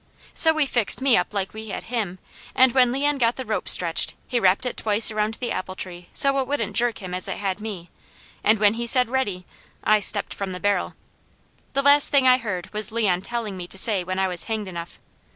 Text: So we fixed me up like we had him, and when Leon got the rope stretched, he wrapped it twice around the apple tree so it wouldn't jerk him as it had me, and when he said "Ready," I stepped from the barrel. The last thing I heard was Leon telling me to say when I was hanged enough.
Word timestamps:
So 0.33 0.51
we 0.51 0.65
fixed 0.65 0.99
me 0.99 1.15
up 1.15 1.31
like 1.31 1.53
we 1.53 1.67
had 1.69 1.83
him, 1.83 2.17
and 2.55 2.71
when 2.71 2.91
Leon 2.91 3.19
got 3.19 3.35
the 3.35 3.45
rope 3.45 3.69
stretched, 3.69 4.15
he 4.27 4.39
wrapped 4.39 4.65
it 4.65 4.75
twice 4.75 5.11
around 5.11 5.35
the 5.35 5.51
apple 5.51 5.75
tree 5.75 6.09
so 6.11 6.39
it 6.39 6.47
wouldn't 6.47 6.75
jerk 6.75 7.03
him 7.03 7.13
as 7.13 7.27
it 7.27 7.37
had 7.37 7.61
me, 7.61 7.91
and 8.43 8.57
when 8.57 8.73
he 8.73 8.87
said 8.87 9.09
"Ready," 9.09 9.45
I 9.83 9.99
stepped 9.99 10.33
from 10.33 10.53
the 10.53 10.59
barrel. 10.59 10.95
The 11.73 11.83
last 11.83 12.09
thing 12.09 12.27
I 12.27 12.39
heard 12.39 12.73
was 12.73 12.91
Leon 12.91 13.21
telling 13.21 13.55
me 13.55 13.67
to 13.67 13.77
say 13.77 14.03
when 14.03 14.17
I 14.17 14.27
was 14.27 14.45
hanged 14.45 14.67
enough. 14.67 14.97